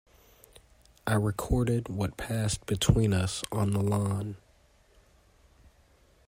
[1.05, 4.37] I recorded what passed between us on the lawn.